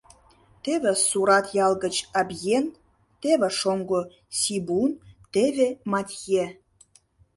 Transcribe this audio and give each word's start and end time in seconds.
Теве 0.63 0.93
Сурат 1.07 1.45
ял 1.65 1.73
гыч 1.83 1.95
Абьен, 2.19 2.65
теве 3.21 3.49
шоҥго 3.59 4.01
Сибун, 4.39 4.91
теве 5.33 5.67
Матье. 5.91 6.45